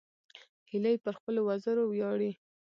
[0.69, 2.31] هیلۍ پر خپلو وزرو ویاړي